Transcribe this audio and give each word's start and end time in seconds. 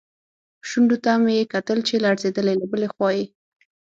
شونډو 0.69 0.97
ته 1.03 1.11
مې 1.23 1.33
یې 1.39 1.43
کتل 1.53 1.79
چې 1.87 1.95
لړزېدلې، 2.03 2.53
له 2.61 2.65
بلې 2.71 2.87
خوا 2.93 3.09
یې. 3.17 3.25